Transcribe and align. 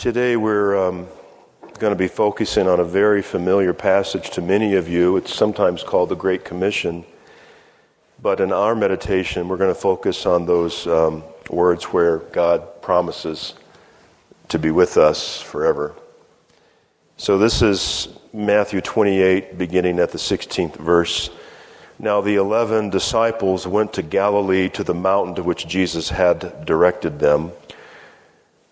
Today 0.00 0.34
we're 0.34 0.78
um, 0.78 1.06
going 1.78 1.92
to 1.92 1.94
be 1.94 2.08
focusing 2.08 2.66
on 2.66 2.80
a 2.80 2.84
very 2.84 3.20
familiar 3.20 3.74
passage 3.74 4.30
to 4.30 4.40
many 4.40 4.74
of 4.74 4.88
you. 4.88 5.18
It's 5.18 5.34
sometimes 5.34 5.82
called 5.82 6.08
the 6.08 6.14
Great 6.14 6.42
Commission. 6.42 7.04
But 8.22 8.40
in 8.40 8.50
our 8.50 8.74
meditation, 8.74 9.46
we're 9.46 9.58
going 9.58 9.74
to 9.74 9.78
focus 9.78 10.24
on 10.24 10.46
those 10.46 10.86
um, 10.86 11.22
words 11.50 11.84
where 11.84 12.16
God 12.16 12.80
promises 12.80 13.52
to 14.48 14.58
be 14.58 14.70
with 14.70 14.96
us 14.96 15.38
forever. 15.38 15.94
So 17.18 17.36
this 17.36 17.60
is 17.60 18.08
Matthew 18.32 18.80
28, 18.80 19.58
beginning 19.58 19.98
at 19.98 20.12
the 20.12 20.18
16th 20.18 20.76
verse. 20.76 21.28
Now 21.98 22.22
the 22.22 22.36
eleven 22.36 22.88
disciples 22.88 23.66
went 23.66 23.92
to 23.92 24.02
Galilee 24.02 24.70
to 24.70 24.82
the 24.82 24.94
mountain 24.94 25.34
to 25.34 25.42
which 25.42 25.66
Jesus 25.66 26.08
had 26.08 26.64
directed 26.64 27.18
them. 27.18 27.52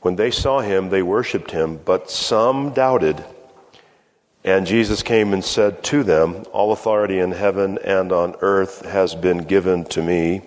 When 0.01 0.17
they 0.17 0.31
saw 0.31 0.61
him, 0.61 0.91
they 0.91 1.03
worshiped 1.03 1.51
him, 1.51 1.81
but 1.85 2.11
some 2.11 2.73
doubted. 2.73 3.25
And 4.45 4.67
Jesus 4.67 5.03
came 5.03 5.33
and 5.33 5.45
said 5.45 5.83
to 5.85 6.05
them, 6.05 6.45
All 6.53 6.73
authority 6.73 7.19
in 7.19 7.33
heaven 7.33 7.79
and 7.79 8.13
on 8.13 8.37
earth 8.41 8.85
has 8.87 9.15
been 9.15 9.39
given 9.39 9.85
to 9.87 10.03
me. 10.03 10.43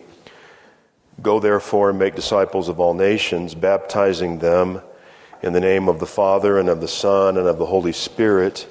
Go 1.22 1.40
therefore 1.40 1.90
and 1.90 2.00
make 2.00 2.16
disciples 2.16 2.70
of 2.70 2.80
all 2.80 2.94
nations, 2.94 3.54
baptizing 3.54 4.40
them 4.40 4.82
in 5.44 5.54
the 5.54 5.60
name 5.60 5.90
of 5.90 6.00
the 6.00 6.06
Father 6.06 6.58
and 6.58 6.70
of 6.70 6.80
the 6.80 6.88
Son 6.88 7.38
and 7.38 7.48
of 7.48 7.58
the 7.58 7.66
Holy 7.66 7.92
Spirit, 7.92 8.68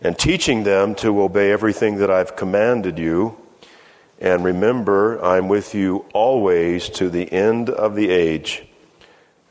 and 0.00 0.16
teaching 0.16 0.62
them 0.62 0.94
to 0.94 1.22
obey 1.22 1.50
everything 1.50 1.96
that 1.96 2.10
I've 2.10 2.36
commanded 2.36 2.98
you. 2.98 3.36
And 4.20 4.44
remember, 4.44 5.22
I'm 5.22 5.48
with 5.48 5.74
you 5.74 6.06
always 6.14 6.88
to 6.90 7.10
the 7.10 7.30
end 7.32 7.68
of 7.68 7.96
the 7.96 8.10
age. 8.10 8.64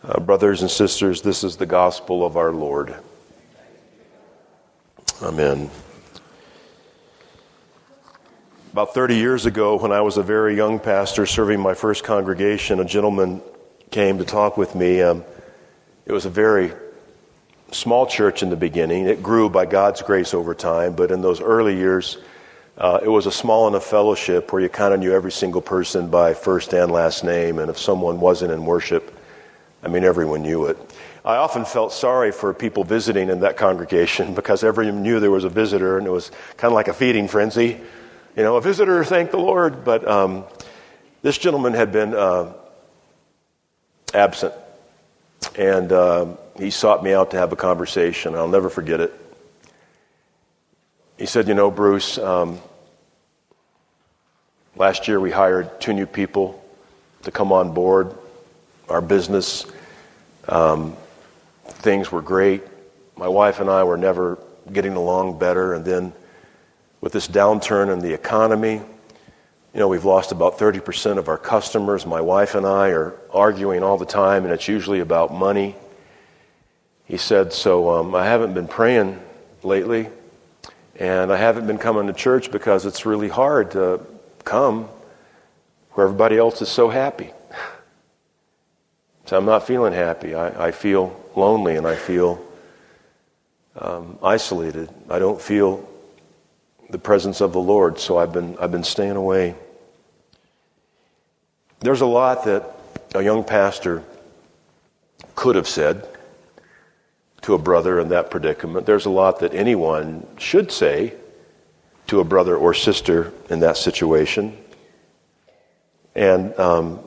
Uh, 0.06 0.20
brothers 0.20 0.62
and 0.62 0.70
sisters, 0.70 1.22
this 1.22 1.46
is 1.46 1.56
the 1.56 1.66
gospel 1.66 2.26
of 2.26 2.36
our 2.36 2.52
Lord. 2.52 2.94
Amen. 5.22 5.70
About 8.74 8.94
30 8.94 9.16
years 9.16 9.46
ago, 9.46 9.78
when 9.78 9.94
I 9.94 10.02
was 10.02 10.18
a 10.18 10.22
very 10.22 10.58
young 10.58 10.78
pastor 10.78 11.26
serving 11.26 11.62
my 11.62 11.74
first 11.74 12.04
congregation, 12.04 12.82
a 12.82 12.86
gentleman 12.86 13.42
came 13.92 14.18
to 14.18 14.26
talk 14.26 14.58
with 14.58 14.76
me. 14.76 15.02
Um, 15.02 15.24
it 16.06 16.12
was 16.12 16.26
a 16.26 16.30
very 16.30 16.74
small 17.72 18.06
church 18.06 18.44
in 18.44 18.50
the 18.50 18.58
beginning. 18.58 19.06
It 19.06 19.24
grew 19.24 19.50
by 19.50 19.66
God's 19.66 20.02
grace 20.02 20.34
over 20.34 20.54
time, 20.54 20.98
but 20.98 21.12
in 21.12 21.22
those 21.22 21.40
early 21.40 21.78
years, 21.78 22.18
uh, 22.78 23.00
it 23.02 23.08
was 23.08 23.26
a 23.26 23.32
small 23.32 23.70
enough 23.70 23.86
fellowship 23.86 24.52
where 24.52 24.62
you 24.62 24.68
kind 24.68 24.94
of 24.94 25.00
knew 25.00 25.14
every 25.14 25.32
single 25.32 25.62
person 25.62 26.10
by 26.10 26.34
first 26.34 26.74
and 26.74 26.92
last 26.92 27.24
name, 27.24 27.58
and 27.58 27.70
if 27.70 27.78
someone 27.78 28.20
wasn't 28.20 28.52
in 28.52 28.66
worship, 28.66 29.18
I 29.84 29.90
mean, 29.90 30.06
everyone 30.06 30.44
knew 30.44 30.66
it. 30.66 30.78
I 31.26 31.36
often 31.36 31.66
felt 31.66 31.92
sorry 31.92 32.32
for 32.32 32.54
people 32.54 32.86
visiting 32.86 33.30
in 33.30 33.42
that 33.42 33.58
congregation 33.58 34.34
because 34.36 34.64
everyone 34.64 35.04
knew 35.04 35.20
there 35.20 35.32
was 35.32 35.44
a 35.44 35.50
visitor 35.50 35.98
and 35.98 36.08
it 36.08 36.12
was 36.12 36.32
kind 36.58 36.72
of 36.72 36.74
like 36.74 36.88
a 36.88 36.94
feeding 36.94 37.28
frenzy. 37.28 37.80
You 38.36 38.44
know, 38.44 38.56
a 38.56 38.62
visitor, 38.62 39.04
thank 39.04 39.32
the 39.32 39.38
Lord. 39.38 39.84
But 39.84 40.08
um, 40.08 40.46
this 41.22 41.38
gentleman 41.38 41.74
had 41.74 41.92
been 41.92 42.16
uh, 42.16 42.54
absent 44.14 44.54
and 45.58 45.92
uh, 45.92 46.28
he 46.58 46.70
sought 46.70 47.04
me 47.04 47.14
out 47.14 47.32
to 47.32 47.38
have 47.38 47.52
a 47.52 47.58
conversation. 47.58 48.36
I'll 48.36 48.48
never 48.48 48.70
forget 48.70 49.02
it. 49.02 49.14
He 51.18 51.26
said, 51.26 51.48
You 51.48 51.54
know, 51.54 51.70
Bruce, 51.70 52.18
um, 52.18 52.60
last 54.76 55.08
year 55.08 55.20
we 55.20 55.30
hired 55.30 55.82
two 55.82 55.94
new 55.94 56.06
people 56.06 56.64
to 57.24 57.32
come 57.32 57.52
on 57.52 57.74
board 57.74 58.16
our 58.90 59.02
business. 59.02 59.66
Um, 60.48 60.96
things 61.66 62.12
were 62.12 62.22
great. 62.22 62.64
My 63.16 63.28
wife 63.28 63.60
and 63.60 63.70
I 63.70 63.84
were 63.84 63.98
never 63.98 64.40
getting 64.72 64.94
along 64.94 65.40
better. 65.40 65.74
And 65.74 65.86
then 65.86 66.14
with 67.02 67.14
this 67.14 67.28
downturn 67.28 67.92
in 67.92 68.00
the 68.00 68.14
economy, 68.14 68.82
you 69.74 69.80
know, 69.80 69.88
we've 69.88 70.06
lost 70.06 70.32
about 70.32 70.58
30% 70.58 71.18
of 71.18 71.28
our 71.28 71.38
customers. 71.38 72.06
My 72.06 72.22
wife 72.22 72.56
and 72.56 72.66
I 72.66 72.90
are 72.90 73.16
arguing 73.32 73.82
all 73.82 73.98
the 73.98 74.06
time, 74.06 74.44
and 74.44 74.54
it's 74.54 74.68
usually 74.68 75.00
about 75.00 75.34
money. 75.34 75.76
He 77.06 77.18
said, 77.18 77.52
So 77.52 77.90
um, 77.90 78.14
I 78.14 78.26
haven't 78.26 78.54
been 78.54 78.68
praying 78.68 79.20
lately, 79.64 80.10
and 81.00 81.32
I 81.32 81.38
haven't 81.38 81.66
been 81.66 81.80
coming 81.80 82.06
to 82.06 82.14
church 82.14 82.52
because 82.52 82.86
it's 82.86 83.06
really 83.06 83.30
hard 83.30 83.72
to 83.72 84.06
come 84.44 84.88
where 85.94 86.06
everybody 86.06 86.38
else 86.38 86.62
is 86.62 86.70
so 86.70 86.90
happy. 86.90 87.32
So 89.26 89.38
I'm 89.38 89.46
not 89.46 89.66
feeling 89.66 89.94
happy. 89.94 90.36
I, 90.36 90.68
I 90.68 90.72
feel 90.72 91.20
lonely 91.36 91.76
and 91.78 91.88
I 91.88 91.96
feel 91.96 92.44
um, 93.76 94.18
isolated. 94.22 94.90
I 95.10 95.20
don't 95.20 95.42
feel 95.42 95.88
the 96.90 97.00
presence 97.00 97.42
of 97.42 97.54
the 97.54 97.60
Lord, 97.60 98.00
so 98.00 98.18
I've 98.18 98.34
been, 98.34 98.58
I've 98.60 98.72
been 98.72 98.84
staying 98.84 99.16
away. 99.16 99.56
There's 101.80 102.02
a 102.02 102.06
lot 102.06 102.46
that 102.46 102.64
a 103.16 103.22
young 103.22 103.44
pastor 103.44 104.04
could 105.36 105.56
have 105.56 105.68
said 105.68 106.08
to 107.42 107.54
a 107.54 107.58
brother 107.58 108.00
in 108.00 108.10
that 108.10 108.30
predicament. 108.30 108.86
There's 108.86 109.06
a 109.06 109.10
lot 109.10 109.40
that 109.40 109.54
anyone 109.54 110.26
should 110.38 110.72
say 110.72 111.14
to 112.08 112.20
a 112.20 112.24
brother 112.24 112.56
or 112.56 112.74
sister 112.74 113.34
in 113.50 113.60
that 113.62 113.78
situation. 113.78 114.58
And 116.16 116.58
um, 116.60 117.00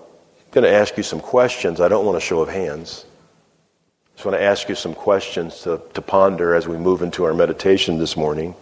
going 0.57 0.65
to 0.65 0.73
ask 0.73 0.97
you 0.97 1.03
some 1.03 1.21
questions. 1.21 1.83
I 1.83 1.89
don't 1.89 2.07
want 2.07 2.17
a 2.17 2.21
show 2.21 2.41
of 2.41 2.49
hands. 2.49 3.05
I 3.05 4.17
just 4.17 4.25
want 4.25 4.39
to 4.39 4.43
ask 4.43 4.71
you 4.71 4.75
some 4.75 4.95
questions 4.95 5.61
to, 5.65 5.83
to 5.93 6.01
ponder 6.01 6.55
as 6.55 6.67
we 6.67 6.79
move 6.79 7.03
into 7.03 7.25
our 7.25 7.35
meditation 7.35 7.99
this 7.99 8.17
morning. 8.17 8.55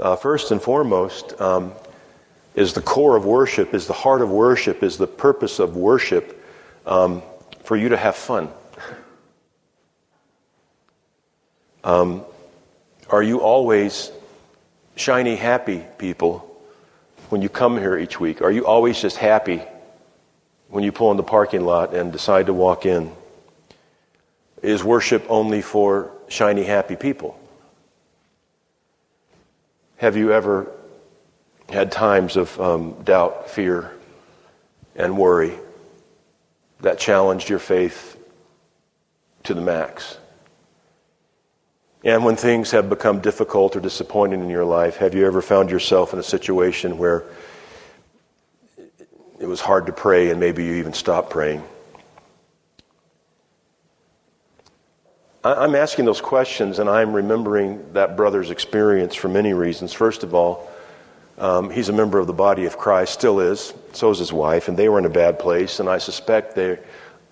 Uh, 0.00 0.16
first 0.16 0.50
and 0.50 0.62
foremost, 0.62 1.38
um, 1.42 1.74
is 2.54 2.72
the 2.72 2.80
core 2.80 3.18
of 3.18 3.26
worship, 3.26 3.74
is 3.74 3.86
the 3.86 3.92
heart 3.92 4.22
of 4.22 4.30
worship, 4.30 4.82
is 4.82 4.96
the 4.96 5.06
purpose 5.06 5.58
of 5.58 5.76
worship 5.76 6.42
um, 6.86 7.22
for 7.64 7.76
you 7.76 7.90
to 7.90 7.98
have 7.98 8.16
fun. 8.16 8.48
Um, 11.84 12.24
are 13.10 13.22
you 13.22 13.42
always 13.42 14.10
shiny, 14.96 15.36
happy 15.36 15.84
people 15.98 16.50
when 17.28 17.42
you 17.42 17.50
come 17.50 17.76
here 17.76 17.98
each 17.98 18.18
week? 18.18 18.40
Are 18.40 18.50
you 18.50 18.64
always 18.64 18.98
just 18.98 19.18
happy 19.18 19.64
when 20.74 20.82
you 20.82 20.90
pull 20.90 21.12
in 21.12 21.16
the 21.16 21.22
parking 21.22 21.64
lot 21.64 21.94
and 21.94 22.10
decide 22.10 22.46
to 22.46 22.52
walk 22.52 22.84
in? 22.84 23.12
Is 24.60 24.82
worship 24.82 25.24
only 25.28 25.62
for 25.62 26.10
shiny, 26.26 26.64
happy 26.64 26.96
people? 26.96 27.38
Have 29.98 30.16
you 30.16 30.32
ever 30.32 30.66
had 31.68 31.92
times 31.92 32.36
of 32.36 32.60
um, 32.60 33.00
doubt, 33.04 33.48
fear, 33.48 33.92
and 34.96 35.16
worry 35.16 35.52
that 36.80 36.98
challenged 36.98 37.48
your 37.48 37.60
faith 37.60 38.16
to 39.44 39.54
the 39.54 39.60
max? 39.60 40.18
And 42.02 42.24
when 42.24 42.34
things 42.34 42.72
have 42.72 42.88
become 42.88 43.20
difficult 43.20 43.76
or 43.76 43.80
disappointing 43.80 44.40
in 44.40 44.50
your 44.50 44.64
life, 44.64 44.96
have 44.96 45.14
you 45.14 45.24
ever 45.24 45.40
found 45.40 45.70
yourself 45.70 46.12
in 46.12 46.18
a 46.18 46.24
situation 46.24 46.98
where 46.98 47.22
it 49.44 49.46
was 49.46 49.60
hard 49.60 49.84
to 49.84 49.92
pray, 49.92 50.30
and 50.30 50.40
maybe 50.40 50.64
you 50.64 50.76
even 50.76 50.94
stopped 50.94 51.28
praying. 51.28 51.62
I'm 55.44 55.74
asking 55.74 56.06
those 56.06 56.22
questions, 56.22 56.78
and 56.78 56.88
I'm 56.88 57.12
remembering 57.12 57.92
that 57.92 58.16
brother's 58.16 58.50
experience 58.50 59.14
for 59.14 59.28
many 59.28 59.52
reasons. 59.52 59.92
First 59.92 60.22
of 60.22 60.32
all, 60.32 60.70
um, 61.36 61.68
he's 61.68 61.90
a 61.90 61.92
member 61.92 62.18
of 62.18 62.26
the 62.26 62.32
body 62.32 62.64
of 62.64 62.78
Christ, 62.78 63.12
still 63.12 63.38
is. 63.38 63.74
So 63.92 64.08
is 64.08 64.18
his 64.18 64.32
wife, 64.32 64.68
and 64.68 64.78
they 64.78 64.88
were 64.88 64.98
in 64.98 65.04
a 65.04 65.10
bad 65.10 65.38
place, 65.38 65.78
and 65.78 65.90
I 65.90 65.98
suspect 65.98 66.54
they 66.54 66.78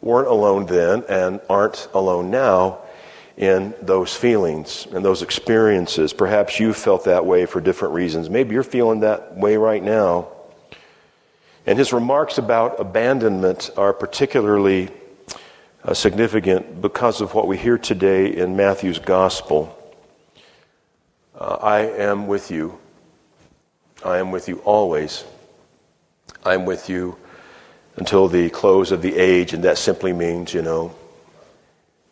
weren't 0.03 0.29
alone 0.29 0.67
then 0.67 1.05
and 1.09 1.41
aren't 1.49 1.89
alone 1.95 2.31
now 2.31 2.81
in 3.39 3.73
those 3.81 4.15
feelings 4.15 4.87
and 4.93 5.03
those 5.03 5.23
experiences. 5.23 6.13
Perhaps 6.13 6.61
you 6.61 6.75
felt 6.75 7.05
that 7.05 7.25
way 7.25 7.47
for 7.47 7.63
different 7.63 7.95
reasons. 7.95 8.29
Maybe 8.29 8.53
you're 8.53 8.65
feeling 8.65 9.01
that 9.01 9.35
way 9.35 9.57
right 9.57 9.83
now. 9.83 10.29
And 11.67 11.79
his 11.79 11.93
remarks 11.93 12.39
about 12.39 12.81
abandonment 12.81 13.71
are 13.77 13.93
particularly 13.93 14.91
uh, 15.85 15.95
significant 15.95 16.81
because 16.81 17.21
of 17.21 17.35
what 17.35 17.47
we 17.47 17.57
hear 17.57 17.79
today 17.79 18.35
in 18.35 18.57
Matthew's 18.57 18.99
gospel. 18.99 19.79
Uh, 21.39 21.59
I 21.61 21.81
am 21.81 22.27
with 22.27 22.51
you. 22.51 22.79
I 24.05 24.19
am 24.19 24.33
with 24.33 24.49
you 24.49 24.59
always. 24.65 25.25
I 26.45 26.55
am 26.55 26.65
with 26.65 26.89
you 26.89 27.17
until 27.97 28.27
the 28.27 28.51
close 28.51 28.91
of 28.91 29.03
the 29.03 29.17
age, 29.17 29.53
and 29.53 29.63
that 29.63 29.79
simply 29.79 30.13
means, 30.13 30.53
you 30.53 30.63
know, 30.63 30.95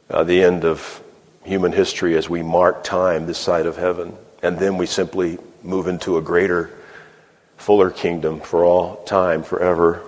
uh, 0.08 0.22
the 0.22 0.42
end 0.42 0.64
of 0.64 1.02
human 1.42 1.72
history 1.72 2.16
as 2.16 2.28
we 2.28 2.42
mark 2.42 2.84
time 2.84 3.26
this 3.26 3.38
side 3.38 3.66
of 3.66 3.76
heaven. 3.76 4.16
And 4.42 4.58
then 4.58 4.76
we 4.76 4.86
simply 4.86 5.38
move 5.62 5.88
into 5.88 6.16
a 6.16 6.22
greater 6.22 6.70
fuller 7.60 7.90
kingdom 7.90 8.40
for 8.40 8.64
all 8.64 8.96
time, 9.04 9.42
forever. 9.42 10.02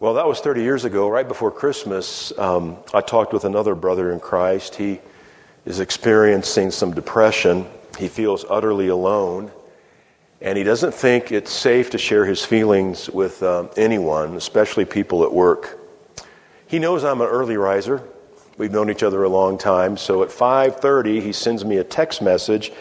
Well, 0.00 0.14
that 0.14 0.26
was 0.26 0.40
30 0.40 0.62
years 0.62 0.84
ago, 0.84 1.08
right 1.08 1.26
before 1.26 1.52
Christmas. 1.52 2.36
Um, 2.36 2.78
I 2.92 3.00
talked 3.00 3.32
with 3.32 3.44
another 3.44 3.76
brother 3.76 4.10
in 4.10 4.18
Christ. 4.18 4.74
He 4.74 5.00
is 5.64 5.78
experiencing 5.78 6.72
some 6.72 6.92
depression. 6.92 7.64
He 7.96 8.08
feels 8.08 8.44
utterly 8.50 8.88
alone. 8.88 9.52
And 10.40 10.58
he 10.58 10.64
doesn't 10.64 10.92
think 10.92 11.30
it's 11.30 11.52
safe 11.52 11.90
to 11.90 11.98
share 11.98 12.24
his 12.24 12.44
feelings 12.44 13.08
with 13.08 13.40
uh, 13.44 13.68
anyone, 13.76 14.34
especially 14.34 14.84
people 14.84 15.22
at 15.22 15.32
work. 15.32 15.78
He 16.66 16.80
knows 16.80 17.04
I'm 17.04 17.20
an 17.20 17.28
early 17.28 17.56
riser. 17.56 18.02
We've 18.58 18.72
known 18.72 18.90
each 18.90 19.04
other 19.04 19.22
a 19.22 19.28
long 19.28 19.58
time. 19.58 19.96
So 19.96 20.24
at 20.24 20.30
5:30, 20.30 21.22
he 21.22 21.32
sends 21.32 21.64
me 21.64 21.76
a 21.76 21.84
text 21.84 22.20
message 22.20 22.72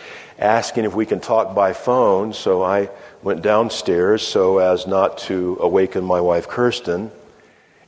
asking 0.43 0.83
if 0.83 0.93
we 0.93 1.05
can 1.05 1.21
talk 1.21 1.55
by 1.55 1.71
phone. 1.71 2.33
So 2.33 2.61
I 2.61 2.89
went 3.23 3.41
downstairs 3.41 4.21
so 4.21 4.57
as 4.57 4.85
not 4.85 5.17
to 5.19 5.57
awaken 5.61 6.03
my 6.03 6.19
wife 6.19 6.47
Kirsten, 6.47 7.11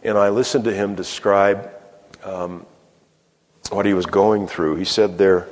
and 0.03 0.17
I 0.17 0.29
listened 0.29 0.63
to 0.63 0.73
him 0.73 0.95
describe 0.95 1.69
um, 2.23 2.65
what 3.71 3.85
he 3.85 3.93
was 3.93 4.05
going 4.05 4.47
through. 4.47 4.77
He 4.77 4.85
said 4.85 5.17
there, 5.17 5.47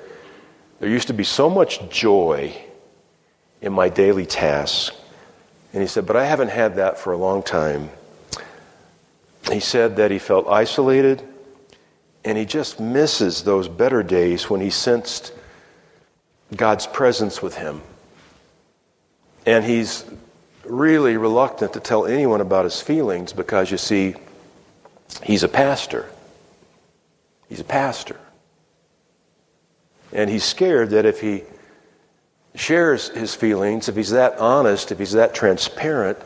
there 0.80 0.90
used 0.90 1.08
to 1.08 1.14
be 1.14 1.26
so 1.26 1.50
much 1.50 1.90
joy 1.90 2.56
in 3.62 3.74
my 3.74 3.90
daily 3.90 4.26
tasks, 4.26 4.96
and 5.74 5.82
he 5.82 5.88
said, 5.88 6.06
but 6.06 6.16
I 6.16 6.26
haven't 6.26 6.50
had 6.50 6.76
that 6.76 6.98
for 6.98 7.12
a 7.12 7.18
long 7.18 7.44
time. 7.44 7.90
He 9.52 9.60
said 9.60 9.98
that 9.98 10.10
he 10.10 10.20
felt 10.20 10.48
isolated, 10.48 11.22
and 12.24 12.38
he 12.38 12.46
just 12.46 12.80
misses 12.80 13.44
those 13.44 13.68
better 13.68 14.04
days 14.04 14.50
when 14.50 14.62
he 14.62 14.70
sensed 14.70 15.34
God's 16.56 16.88
presence 16.88 17.42
with 17.42 17.56
him. 17.56 17.82
And 19.46 19.64
he's 19.66 20.06
really 20.64 21.18
reluctant 21.18 21.74
to 21.74 21.80
tell 21.80 22.06
anyone 22.06 22.42
about 22.42 22.64
his 22.66 22.82
feelings 22.82 23.34
because 23.34 23.70
you 23.72 23.78
see, 23.78 24.16
he's 25.24 25.44
a 25.44 25.50
pastor. 25.50 26.10
He's 27.50 27.60
a 27.60 27.66
pastor. 27.66 28.20
And 30.12 30.30
he's 30.30 30.44
scared 30.44 30.92
that 30.92 31.06
if 31.06 31.20
he 31.20 31.44
shares 32.56 33.10
his 33.10 33.36
feelings, 33.36 33.90
if 33.90 33.96
he's 33.96 34.12
that 34.12 34.38
honest, 34.38 34.92
if 34.92 35.00
he's 35.00 35.14
that 35.14 35.34
transparent, 35.34 36.18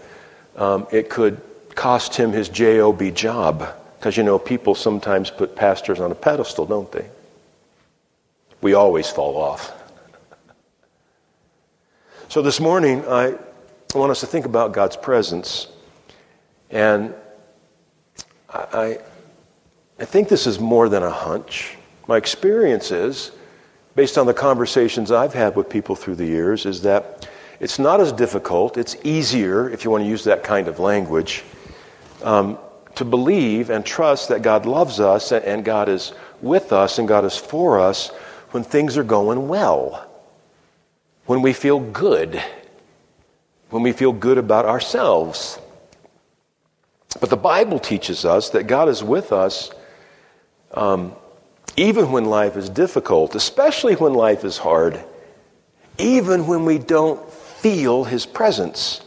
um, 0.56 0.88
it 0.92 1.10
could 1.10 1.42
cost 1.74 2.16
him 2.16 2.32
his 2.32 2.50
JOB 2.50 3.14
job. 3.16 3.68
Because, 3.98 4.18
you 4.18 4.24
know, 4.24 4.38
people 4.38 4.76
sometimes 4.76 5.32
put 5.32 5.56
pastors 5.56 6.00
on 6.00 6.12
a 6.12 6.16
pedestal, 6.16 6.66
don't 6.66 6.92
they? 6.92 7.08
We 8.62 8.74
always 8.74 9.10
fall 9.10 9.38
off. 9.38 9.77
So 12.30 12.42
this 12.42 12.60
morning, 12.60 13.08
I 13.08 13.36
want 13.96 14.12
us 14.12 14.20
to 14.20 14.26
think 14.26 14.46
about 14.46 14.74
God's 14.74 14.98
presence. 14.98 15.68
And 16.70 17.16
I, 18.50 19.00
I 19.98 20.04
think 20.04 20.28
this 20.28 20.46
is 20.46 20.60
more 20.60 20.90
than 20.90 21.04
a 21.04 21.10
hunch. 21.10 21.78
My 22.06 22.18
experience 22.18 22.92
is, 22.92 23.32
based 23.96 24.18
on 24.18 24.26
the 24.26 24.34
conversations 24.34 25.10
I've 25.10 25.34
had 25.34 25.56
with 25.56 25.70
people 25.70 25.96
through 25.96 26.16
the 26.16 26.26
years, 26.26 26.66
is 26.66 26.82
that 26.82 27.30
it's 27.62 27.80
not 27.80 28.02
as 28.02 28.12
difficult, 28.12 28.76
it's 28.76 28.98
easier, 29.06 29.70
if 29.70 29.86
you 29.86 29.90
want 29.90 30.04
to 30.04 30.10
use 30.10 30.26
that 30.26 30.44
kind 30.44 30.68
of 30.68 30.80
language, 30.80 31.46
um, 32.24 32.60
to 32.96 33.06
believe 33.06 33.70
and 33.70 33.86
trust 33.86 34.28
that 34.28 34.42
God 34.42 34.66
loves 34.66 35.00
us 35.00 35.32
and 35.32 35.64
God 35.64 35.88
is 35.88 36.12
with 36.42 36.74
us 36.74 37.00
and 37.00 37.08
God 37.08 37.24
is 37.24 37.38
for 37.38 37.80
us 37.80 38.10
when 38.52 38.66
things 38.66 38.98
are 38.98 39.04
going 39.06 39.48
well 39.48 40.07
when 41.28 41.42
we 41.42 41.54
feel 41.54 41.80
good, 41.80 42.42
when 43.70 43.84
we 43.84 43.92
feel 43.92 44.14
good 44.14 44.38
about 44.38 44.66
ourselves. 44.66 45.60
But 47.20 47.30
the 47.30 47.38
Bible 47.38 47.80
teaches 47.80 48.26
us 48.26 48.50
that 48.52 48.64
God 48.64 48.90
is 48.90 49.04
with 49.04 49.32
us 49.32 49.72
um, 50.72 51.14
even 51.76 52.12
when 52.12 52.26
life 52.26 52.56
is 52.56 52.70
difficult, 52.70 53.36
especially 53.36 53.96
when 53.96 54.14
life 54.14 54.44
is 54.44 54.58
hard, 54.58 55.04
even 55.98 56.48
when 56.48 56.66
we 56.66 56.80
don't 56.80 57.32
feel 57.32 58.04
His 58.06 58.26
presence. 58.26 59.02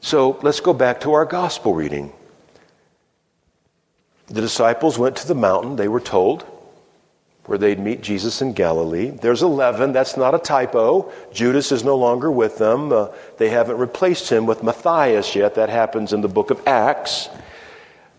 So 0.00 0.38
let's 0.42 0.60
go 0.60 0.72
back 0.72 1.00
to 1.00 1.14
our 1.14 1.24
gospel 1.24 1.74
reading. 1.74 2.12
The 4.26 4.40
disciples 4.40 4.98
went 4.98 5.16
to 5.16 5.26
the 5.26 5.34
mountain, 5.34 5.76
they 5.76 5.88
were 5.88 6.00
told 6.00 6.44
where 7.46 7.58
they'd 7.58 7.78
meet 7.78 8.02
Jesus 8.02 8.42
in 8.42 8.52
Galilee. 8.52 9.10
There's 9.10 9.42
11. 9.42 9.92
That's 9.92 10.16
not 10.16 10.34
a 10.34 10.38
typo. 10.38 11.12
Judas 11.32 11.70
is 11.70 11.84
no 11.84 11.96
longer 11.96 12.30
with 12.30 12.58
them. 12.58 12.92
Uh, 12.92 13.08
they 13.38 13.48
haven't 13.48 13.78
replaced 13.78 14.30
him 14.30 14.46
with 14.46 14.64
Matthias 14.64 15.34
yet. 15.36 15.54
That 15.54 15.68
happens 15.68 16.12
in 16.12 16.20
the 16.20 16.28
book 16.28 16.50
of 16.50 16.66
Acts. 16.66 17.28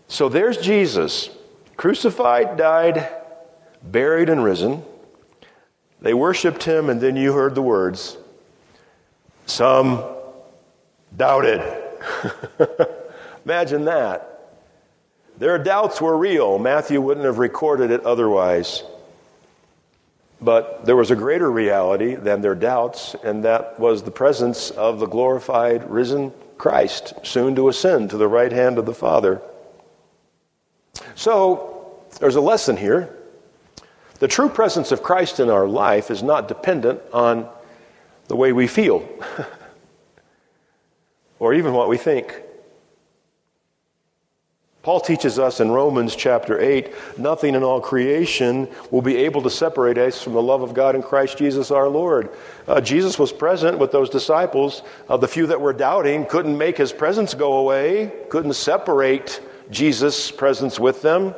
So 0.08 0.30
there's 0.30 0.56
Jesus, 0.56 1.28
crucified, 1.76 2.56
died, 2.56 3.06
buried, 3.82 4.30
and 4.30 4.42
risen. 4.42 4.82
They 6.00 6.14
worshiped 6.14 6.62
him, 6.62 6.88
and 6.88 6.98
then 6.98 7.14
you 7.14 7.34
heard 7.34 7.54
the 7.54 7.62
words. 7.62 8.16
Some 9.44 10.02
doubted. 11.14 11.60
Imagine 13.44 13.84
that. 13.84 14.56
Their 15.36 15.58
doubts 15.58 16.00
were 16.00 16.16
real. 16.16 16.58
Matthew 16.58 17.00
wouldn't 17.00 17.26
have 17.26 17.38
recorded 17.38 17.90
it 17.90 18.04
otherwise. 18.06 18.82
But 20.40 20.84
there 20.84 20.96
was 20.96 21.10
a 21.10 21.16
greater 21.16 21.50
reality 21.50 22.14
than 22.14 22.40
their 22.40 22.54
doubts, 22.54 23.16
and 23.24 23.44
that 23.44 23.78
was 23.80 24.02
the 24.02 24.10
presence 24.10 24.70
of 24.70 25.00
the 25.00 25.06
glorified, 25.06 25.90
risen 25.90 26.32
Christ, 26.56 27.14
soon 27.24 27.56
to 27.56 27.68
ascend 27.68 28.10
to 28.10 28.16
the 28.16 28.28
right 28.28 28.52
hand 28.52 28.78
of 28.78 28.86
the 28.86 28.94
Father. 28.94 29.42
So, 31.14 31.98
there's 32.20 32.36
a 32.36 32.40
lesson 32.40 32.76
here. 32.76 33.16
The 34.20 34.28
true 34.28 34.48
presence 34.48 34.90
of 34.90 35.02
Christ 35.02 35.40
in 35.40 35.50
our 35.50 35.66
life 35.66 36.10
is 36.10 36.22
not 36.22 36.48
dependent 36.48 37.00
on 37.12 37.48
the 38.26 38.36
way 38.36 38.52
we 38.52 38.66
feel 38.66 39.08
or 41.38 41.54
even 41.54 41.72
what 41.72 41.88
we 41.88 41.96
think. 41.96 42.42
Paul 44.88 45.00
teaches 45.00 45.38
us 45.38 45.60
in 45.60 45.70
Romans 45.70 46.16
chapter 46.16 46.58
8 46.58 47.18
nothing 47.18 47.54
in 47.54 47.62
all 47.62 47.78
creation 47.78 48.66
will 48.90 49.02
be 49.02 49.18
able 49.18 49.42
to 49.42 49.50
separate 49.50 49.98
us 49.98 50.22
from 50.22 50.32
the 50.32 50.40
love 50.40 50.62
of 50.62 50.72
God 50.72 50.94
in 50.94 51.02
Christ 51.02 51.36
Jesus 51.36 51.70
our 51.70 51.90
Lord. 51.90 52.30
Uh, 52.66 52.80
Jesus 52.80 53.18
was 53.18 53.30
present 53.30 53.78
with 53.78 53.92
those 53.92 54.08
disciples. 54.08 54.80
Uh, 55.06 55.18
the 55.18 55.28
few 55.28 55.46
that 55.48 55.60
were 55.60 55.74
doubting 55.74 56.24
couldn't 56.24 56.56
make 56.56 56.78
his 56.78 56.90
presence 56.90 57.34
go 57.34 57.58
away, 57.58 58.10
couldn't 58.30 58.54
separate 58.54 59.42
Jesus' 59.70 60.30
presence 60.30 60.80
with 60.80 61.02
them. 61.02 61.34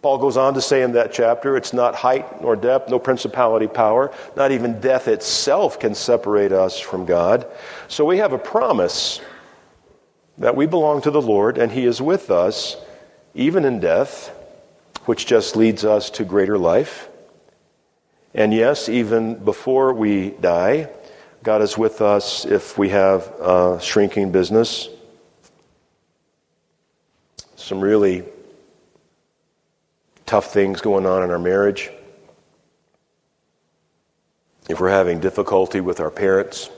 Paul 0.00 0.16
goes 0.16 0.38
on 0.38 0.54
to 0.54 0.62
say 0.62 0.80
in 0.80 0.92
that 0.92 1.12
chapter 1.12 1.58
it's 1.58 1.74
not 1.74 1.94
height 1.94 2.40
nor 2.40 2.56
depth, 2.56 2.88
no 2.88 2.98
principality, 2.98 3.66
power, 3.66 4.10
not 4.36 4.52
even 4.52 4.80
death 4.80 5.06
itself 5.06 5.78
can 5.78 5.94
separate 5.94 6.50
us 6.50 6.80
from 6.80 7.04
God. 7.04 7.46
So 7.88 8.06
we 8.06 8.16
have 8.16 8.32
a 8.32 8.38
promise 8.38 9.20
that 10.38 10.56
we 10.56 10.66
belong 10.66 11.00
to 11.02 11.10
the 11.10 11.22
Lord 11.22 11.58
and 11.58 11.72
He 11.72 11.84
is 11.84 12.02
with 12.02 12.30
us 12.30 12.76
even 13.34 13.64
in 13.64 13.80
death, 13.80 14.30
which 15.06 15.26
just 15.26 15.56
leads 15.56 15.84
us 15.84 16.10
to 16.10 16.24
greater 16.24 16.56
life. 16.56 17.08
And 18.34 18.52
yes, 18.52 18.88
even 18.88 19.36
before 19.44 19.92
we 19.92 20.30
die, 20.30 20.88
God 21.42 21.62
is 21.62 21.76
with 21.76 22.00
us 22.00 22.44
if 22.44 22.78
we 22.78 22.88
have 22.88 23.26
a 23.40 23.78
shrinking 23.80 24.32
business. 24.32 24.88
Some 27.56 27.80
really 27.80 28.24
tough 30.26 30.52
things 30.52 30.80
going 30.80 31.06
on 31.06 31.22
in 31.22 31.30
our 31.30 31.38
marriage. 31.38 31.90
If 34.68 34.80
we're 34.80 34.88
having 34.88 35.20
difficulty 35.20 35.80
with 35.80 36.00
our 36.00 36.10
parents 36.10 36.70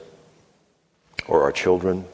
or 1.28 1.42
our 1.42 1.52
children. 1.52 2.06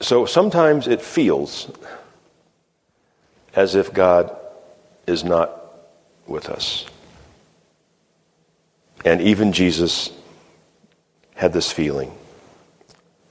So 0.00 0.24
sometimes 0.24 0.88
it 0.88 1.02
feels 1.02 1.70
as 3.54 3.74
if 3.74 3.92
God 3.92 4.34
is 5.06 5.24
not 5.24 5.50
with 6.26 6.48
us. 6.48 6.86
And 9.04 9.20
even 9.20 9.52
Jesus 9.52 10.10
had 11.34 11.52
this 11.52 11.70
feeling. 11.72 12.12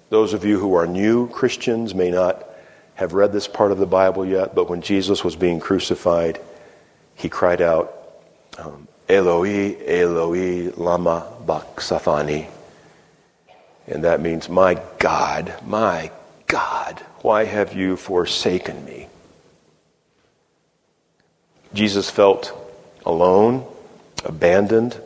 Those 0.09 0.33
of 0.33 0.45
you 0.45 0.59
who 0.59 0.75
are 0.75 0.87
new 0.87 1.27
Christians 1.29 1.93
may 1.93 2.11
not 2.11 2.45
have 2.95 3.13
read 3.13 3.31
this 3.31 3.47
part 3.47 3.71
of 3.71 3.77
the 3.77 3.85
Bible 3.85 4.25
yet, 4.25 4.53
but 4.53 4.69
when 4.69 4.81
Jesus 4.81 5.23
was 5.23 5.35
being 5.35 5.59
crucified, 5.59 6.39
he 7.15 7.29
cried 7.29 7.61
out, 7.61 7.95
um, 8.57 8.87
Eloi, 9.07 9.77
Eloi, 9.87 10.71
lama 10.75 11.25
sabachthani. 11.39 12.47
And 13.87 14.03
that 14.03 14.21
means, 14.21 14.49
My 14.49 14.81
God, 14.99 15.53
my 15.65 16.11
God, 16.49 16.99
why 17.21 17.45
have 17.45 17.73
you 17.73 17.95
forsaken 17.95 18.83
me? 18.83 19.07
Jesus 21.73 22.09
felt 22.09 22.51
alone, 23.05 23.65
abandoned 24.25 24.99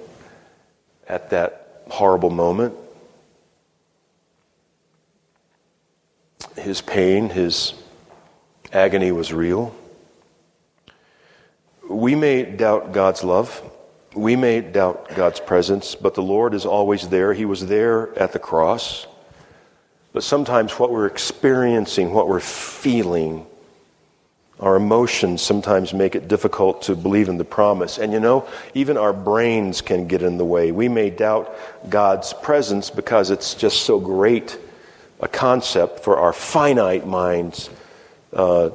at 1.08 1.30
that 1.30 1.84
horrible 1.90 2.32
moment. 2.32 2.74
his 6.58 6.82
pain, 6.82 7.30
his 7.30 7.74
agony 8.72 9.12
was 9.12 9.34
real. 9.34 9.76
We 11.90 12.16
may 12.16 12.44
doubt 12.44 12.92
God's 12.94 13.24
love. 13.24 13.62
We 14.16 14.36
may 14.36 14.62
doubt 14.62 15.16
God's 15.16 15.40
presence, 15.40 15.96
but 15.96 16.14
the 16.14 16.22
Lord 16.22 16.54
is 16.54 16.66
always 16.66 17.10
there. 17.10 17.34
He 17.34 17.46
was 17.46 17.68
there 17.68 18.18
at 18.18 18.32
the 18.32 18.40
cross. 18.40 19.08
But 20.14 20.24
sometimes 20.24 20.74
what 20.74 20.92
we're 20.92 21.08
experiencing, 21.08 22.14
what 22.14 22.28
we're 22.28 22.40
feeling, 22.40 23.48
our 24.60 24.76
emotions 24.76 25.42
sometimes 25.42 25.94
make 25.94 26.16
it 26.16 26.28
difficult 26.28 26.84
to 26.84 26.96
believe 26.96 27.28
in 27.28 27.38
the 27.38 27.44
promise. 27.44 27.98
And 27.98 28.14
you 28.14 28.20
know, 28.20 28.48
even 28.76 28.96
our 28.96 29.12
brains 29.12 29.82
can 29.82 30.08
get 30.08 30.22
in 30.22 30.38
the 30.38 30.46
way. 30.46 30.72
We 30.72 30.88
may 30.88 31.10
doubt 31.10 31.54
God's 31.90 32.32
presence 32.34 32.92
because 32.92 33.32
it's 33.32 33.56
just 33.56 33.82
so 33.82 34.00
great 34.00 34.58
a 35.20 35.28
concept 35.28 36.02
for 36.02 36.18
our 36.18 36.34
finite 36.34 37.08
minds 37.08 37.70
uh, 38.34 38.70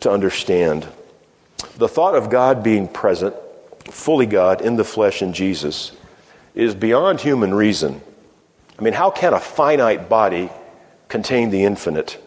to 0.00 0.10
understand. 0.10 0.86
The 1.78 1.88
thought 1.88 2.14
of 2.14 2.30
God 2.30 2.62
being 2.62 2.86
present, 2.86 3.34
fully 3.90 4.26
God, 4.26 4.60
in 4.60 4.76
the 4.76 4.84
flesh 4.84 5.22
in 5.22 5.32
Jesus, 5.32 5.92
is 6.54 6.74
beyond 6.74 7.20
human 7.20 7.54
reason. 7.54 8.00
I 8.78 8.82
mean, 8.82 8.92
how 8.92 9.10
can 9.10 9.32
a 9.32 9.40
finite 9.40 10.08
body 10.08 10.50
contain 11.08 11.50
the 11.50 11.64
infinite? 11.64 12.22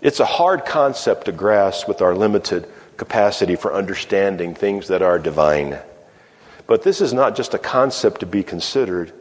It's 0.00 0.20
a 0.20 0.26
hard 0.26 0.66
concept 0.66 1.24
to 1.24 1.32
grasp 1.32 1.88
with 1.88 2.02
our 2.02 2.14
limited 2.14 2.68
capacity 2.96 3.56
for 3.56 3.74
understanding 3.74 4.54
things 4.54 4.88
that 4.88 5.02
are 5.02 5.18
divine. 5.18 5.78
But 6.66 6.82
this 6.82 7.00
is 7.00 7.12
not 7.12 7.36
just 7.36 7.54
a 7.54 7.58
concept 7.58 8.20
to 8.20 8.26
be 8.26 8.42
considered. 8.42 9.12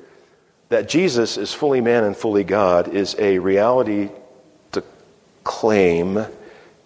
That 0.69 0.89
Jesus 0.89 1.37
is 1.37 1.53
fully 1.53 1.81
man 1.81 2.03
and 2.03 2.17
fully 2.17 2.43
God 2.43 2.87
is 2.87 3.15
a 3.19 3.39
reality 3.39 4.09
to 4.71 4.83
claim 5.43 6.25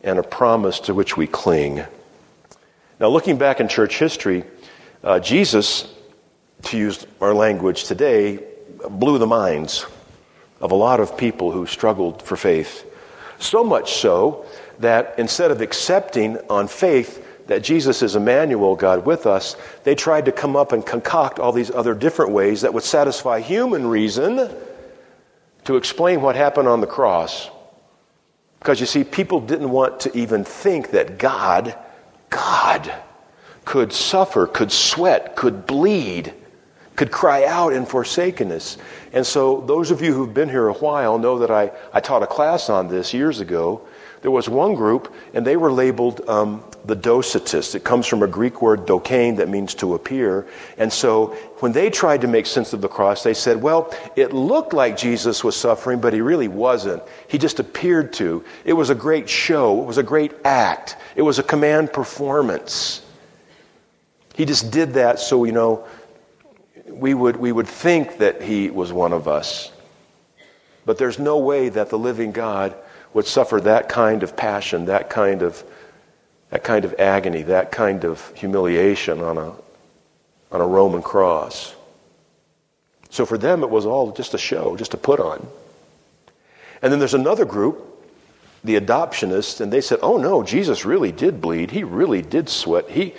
and 0.04 0.20
a 0.20 0.24
promise 0.24 0.80
to 0.82 0.94
which 0.94 1.18
we 1.18 1.28
cling. 1.28 1.84
Now, 3.00 3.08
looking 3.08 3.38
back 3.38 3.60
in 3.60 3.68
church 3.68 4.00
history, 4.00 4.44
uh, 5.04 5.20
Jesus, 5.20 5.92
to 6.64 6.78
use 6.78 7.06
our 7.22 7.34
language 7.34 7.86
today, 7.86 8.40
blew 8.90 9.18
the 9.18 9.28
minds 9.28 9.86
of 10.62 10.72
a 10.72 10.76
lot 10.76 11.00
of 11.00 11.18
people 11.18 11.52
who 11.52 11.66
struggled 11.66 12.22
for 12.22 12.36
faith. 12.36 12.86
So 13.40 13.64
much 13.64 13.94
so 13.94 14.46
that 14.80 15.16
instead 15.18 15.52
of 15.52 15.62
accepting 15.62 16.38
on 16.50 16.68
faith 16.68 17.24
that 17.48 17.64
Jesus 17.64 18.02
is 18.02 18.16
Emmanuel, 18.16 18.76
God 18.76 19.06
with 19.06 19.26
us, 19.26 19.56
they 19.84 19.96
tried 19.96 20.26
to 20.26 20.32
come 20.32 20.56
up 20.56 20.72
and 20.72 20.86
concoct 20.86 21.40
all 21.40 21.52
these 21.52 21.72
other 21.72 21.94
different 21.94 22.32
ways 22.32 22.62
that 22.62 22.74
would 22.74 22.84
satisfy 22.84 23.40
human 23.40 23.88
reason 23.88 24.54
to 25.64 25.76
explain 25.76 26.22
what 26.22 26.36
happened 26.36 26.68
on 26.68 26.82
the 26.82 26.88
cross. 26.88 27.50
Because 28.60 28.80
you 28.80 28.86
see, 28.86 29.04
people 29.04 29.40
didn't 29.40 29.70
want 29.70 30.02
to 30.02 30.18
even 30.18 30.44
think 30.44 30.92
that 30.92 31.18
God, 31.18 31.78
God, 32.30 32.94
could 33.66 33.94
suffer, 33.94 34.48
could 34.48 34.72
sweat, 34.72 35.36
could 35.36 35.66
bleed, 35.66 36.34
could 36.98 37.12
cry 37.12 37.46
out 37.46 37.72
in 37.72 37.86
forsakenness. 37.86 38.78
And 39.14 39.26
so, 39.26 39.62
those 39.62 39.92
of 39.92 40.02
you 40.02 40.14
who've 40.14 40.34
been 40.34 40.50
here 40.50 40.68
a 40.68 40.74
while 40.74 41.18
know 41.18 41.40
that 41.40 41.52
I, 41.52 41.72
I 41.94 42.02
taught 42.02 42.24
a 42.24 42.28
class 42.28 42.70
on 42.70 42.90
this 42.90 43.14
years 43.14 43.40
ago. 43.40 43.88
There 44.24 44.32
was 44.32 44.50
one 44.50 44.74
group, 44.74 45.14
and 45.34 45.46
they 45.46 45.56
were 45.58 45.72
labeled 45.72 46.28
um, 46.28 46.64
the 46.86 46.96
Docetists. 46.96 47.76
It 47.76 47.84
comes 47.84 48.08
from 48.08 48.24
a 48.24 48.28
Greek 48.28 48.64
word 48.64 48.88
dokein 48.88 49.38
that 49.38 49.48
means 49.48 49.76
to 49.76 49.94
appear. 49.94 50.48
And 50.80 50.92
so, 50.92 51.28
when 51.60 51.72
they 51.72 51.92
tried 51.92 52.22
to 52.22 52.28
make 52.28 52.48
sense 52.48 52.74
of 52.74 52.82
the 52.82 52.88
cross, 52.88 53.22
they 53.22 53.36
said, 53.36 53.62
well, 53.62 53.94
it 54.16 54.34
looked 54.34 54.74
like 54.74 54.98
Jesus 54.98 55.44
was 55.44 55.56
suffering, 55.56 56.02
but 56.02 56.14
he 56.14 56.22
really 56.22 56.48
wasn't. 56.48 57.04
He 57.28 57.38
just 57.38 57.60
appeared 57.60 58.12
to. 58.14 58.44
It 58.66 58.74
was 58.74 58.90
a 58.90 58.96
great 58.96 59.30
show, 59.30 59.80
it 59.84 59.86
was 59.86 60.00
a 60.00 60.04
great 60.04 60.34
act, 60.44 60.98
it 61.16 61.22
was 61.22 61.38
a 61.38 61.44
command 61.44 61.94
performance. 61.94 63.04
He 64.34 64.46
just 64.46 64.72
did 64.72 64.94
that 64.94 65.20
so, 65.20 65.46
you 65.46 65.52
know, 65.52 65.86
we 67.00 67.14
would, 67.14 67.38
we 67.38 67.52
would 67.52 67.68
think 67.68 68.18
that 68.18 68.42
he 68.42 68.70
was 68.70 68.92
one 68.92 69.14
of 69.14 69.28
us. 69.28 69.72
But 70.86 70.98
there's 70.98 71.20
no 71.20 71.38
way 71.38 71.70
that 71.70 71.90
the 71.90 71.98
living 71.98 72.32
God 72.32 72.76
would 73.14 73.26
suffer 73.26 73.60
that 73.62 73.90
kind 73.90 74.24
of 74.24 74.36
passion, 74.36 74.86
that 74.86 75.10
kind 75.10 75.42
of, 75.42 75.64
that 76.50 76.64
kind 76.64 76.86
of 76.86 76.96
agony, 77.00 77.44
that 77.44 77.72
kind 77.72 78.06
of 78.06 78.34
humiliation 78.36 79.22
on 79.22 79.38
a, 79.38 79.54
on 80.52 80.62
a 80.62 80.68
Roman 80.68 81.02
cross. 81.02 81.76
So 83.10 83.26
for 83.26 83.38
them, 83.38 83.64
it 83.64 83.70
was 83.70 83.86
all 83.86 84.12
just 84.12 84.34
a 84.34 84.38
show, 84.38 84.76
just 84.78 84.94
a 84.94 84.98
put 84.98 85.20
on. 85.20 85.48
And 86.82 86.92
then 86.92 87.00
there's 87.00 87.14
another 87.14 87.46
group, 87.46 87.84
the 88.64 88.80
adoptionists, 88.80 89.62
and 89.62 89.72
they 89.74 89.82
said, 89.82 90.00
oh 90.02 90.18
no, 90.18 90.44
Jesus 90.44 90.86
really 90.86 91.12
did 91.12 91.42
bleed. 91.42 91.72
He 91.72 91.84
really 91.84 92.22
did 92.22 92.50
sweat. 92.50 92.90
He, 92.90 93.14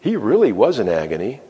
he 0.00 0.16
really 0.16 0.52
was 0.52 0.78
in 0.78 0.88
agony. 0.88 1.40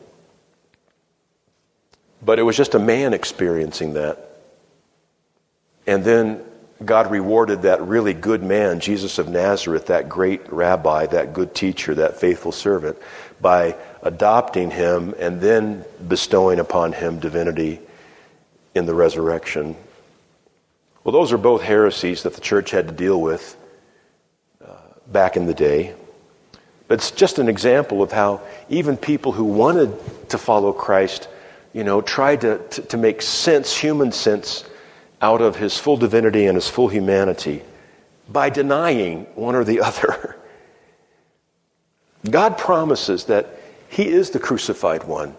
But 2.24 2.38
it 2.38 2.42
was 2.42 2.56
just 2.56 2.74
a 2.74 2.78
man 2.78 3.12
experiencing 3.12 3.94
that. 3.94 4.30
And 5.86 6.04
then 6.04 6.42
God 6.84 7.10
rewarded 7.10 7.62
that 7.62 7.82
really 7.82 8.14
good 8.14 8.42
man, 8.42 8.80
Jesus 8.80 9.18
of 9.18 9.28
Nazareth, 9.28 9.86
that 9.86 10.08
great 10.08 10.50
rabbi, 10.52 11.06
that 11.06 11.32
good 11.32 11.54
teacher, 11.54 11.94
that 11.96 12.16
faithful 12.16 12.52
servant, 12.52 12.96
by 13.40 13.76
adopting 14.02 14.70
him 14.70 15.14
and 15.18 15.40
then 15.40 15.84
bestowing 16.08 16.58
upon 16.58 16.92
him 16.92 17.20
divinity 17.20 17.80
in 18.74 18.86
the 18.86 18.94
resurrection. 18.94 19.76
Well, 21.04 21.12
those 21.12 21.32
are 21.32 21.38
both 21.38 21.62
heresies 21.62 22.22
that 22.22 22.34
the 22.34 22.40
church 22.40 22.70
had 22.70 22.88
to 22.88 22.94
deal 22.94 23.20
with 23.20 23.56
uh, 24.64 24.72
back 25.06 25.36
in 25.36 25.46
the 25.46 25.54
day. 25.54 25.94
But 26.88 26.94
it's 26.94 27.10
just 27.10 27.38
an 27.38 27.48
example 27.48 28.02
of 28.02 28.12
how 28.12 28.40
even 28.68 28.96
people 28.96 29.32
who 29.32 29.44
wanted 29.44 29.94
to 30.30 30.38
follow 30.38 30.72
Christ 30.72 31.28
you 31.74 31.84
know, 31.84 32.00
tried 32.00 32.40
to, 32.40 32.58
to, 32.68 32.82
to 32.82 32.96
make 32.96 33.20
sense, 33.20 33.76
human 33.76 34.12
sense, 34.12 34.64
out 35.20 35.42
of 35.42 35.56
his 35.56 35.76
full 35.78 35.98
divinity 35.98 36.46
and 36.46 36.54
his 36.54 36.68
full 36.68 36.88
humanity 36.88 37.62
by 38.28 38.48
denying 38.48 39.24
one 39.34 39.54
or 39.54 39.64
the 39.64 39.80
other. 39.82 40.36
God 42.30 42.56
promises 42.56 43.24
that 43.24 43.58
He 43.88 44.08
is 44.08 44.30
the 44.30 44.38
crucified 44.38 45.04
one. 45.04 45.36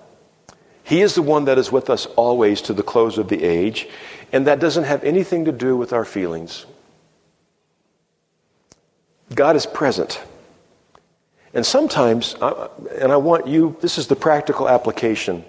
He 0.84 1.02
is 1.02 1.16
the 1.16 1.24
one 1.24 1.46
that 1.46 1.58
is 1.58 1.72
with 1.72 1.90
us 1.90 2.06
always 2.16 2.62
to 2.64 2.74
the 2.74 2.84
close 2.84 3.18
of 3.18 3.28
the 3.28 3.44
age, 3.44 3.88
and 4.32 4.46
that 4.46 4.60
doesn't 4.60 4.84
have 4.84 5.04
anything 5.04 5.46
to 5.46 5.52
do 5.52 5.76
with 5.76 5.94
our 5.94 6.06
feelings. 6.06 6.68
God 9.34 9.56
is 9.56 9.66
present. 9.66 10.22
And 11.56 11.66
sometimes, 11.66 12.36
and 13.00 13.12
I 13.12 13.18
want 13.18 13.48
you, 13.48 13.78
this 13.82 13.98
is 13.98 14.08
the 14.08 14.16
practical 14.16 14.70
application 14.70 15.44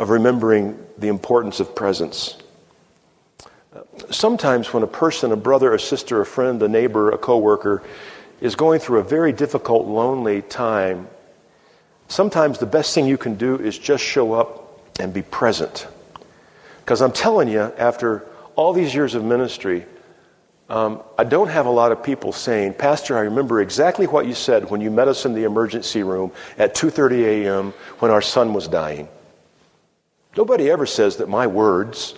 of 0.00 0.08
remembering 0.08 0.78
the 0.96 1.08
importance 1.08 1.60
of 1.60 1.76
presence. 1.76 2.38
Sometimes, 4.08 4.72
when 4.72 4.82
a 4.82 4.86
person, 4.86 5.30
a 5.30 5.36
brother, 5.36 5.74
a 5.74 5.78
sister, 5.78 6.22
a 6.22 6.26
friend, 6.26 6.62
a 6.62 6.68
neighbor, 6.68 7.10
a 7.10 7.18
coworker, 7.18 7.82
is 8.40 8.54
going 8.56 8.80
through 8.80 9.00
a 9.00 9.02
very 9.02 9.30
difficult, 9.30 9.86
lonely 9.86 10.40
time, 10.40 11.06
sometimes 12.08 12.58
the 12.58 12.64
best 12.64 12.94
thing 12.94 13.04
you 13.04 13.18
can 13.18 13.34
do 13.34 13.56
is 13.58 13.78
just 13.78 14.02
show 14.02 14.32
up 14.32 14.80
and 14.98 15.12
be 15.12 15.20
present. 15.20 15.86
Because 16.78 17.02
I'm 17.02 17.12
telling 17.12 17.48
you, 17.48 17.60
after 17.60 18.26
all 18.56 18.72
these 18.72 18.94
years 18.94 19.14
of 19.14 19.22
ministry, 19.22 19.84
um, 20.70 21.02
I 21.18 21.24
don't 21.24 21.48
have 21.48 21.66
a 21.66 21.70
lot 21.70 21.92
of 21.92 22.02
people 22.02 22.32
saying, 22.32 22.72
Pastor, 22.72 23.18
I 23.18 23.20
remember 23.20 23.60
exactly 23.60 24.06
what 24.06 24.26
you 24.26 24.32
said 24.32 24.70
when 24.70 24.80
you 24.80 24.90
met 24.90 25.08
us 25.08 25.26
in 25.26 25.34
the 25.34 25.44
emergency 25.44 26.02
room 26.02 26.32
at 26.56 26.74
2:30 26.74 27.24
a.m. 27.26 27.74
when 27.98 28.10
our 28.10 28.22
son 28.22 28.54
was 28.54 28.66
dying. 28.66 29.06
Nobody 30.36 30.70
ever 30.70 30.86
says 30.86 31.16
that 31.16 31.28
my 31.28 31.46
words 31.46 32.14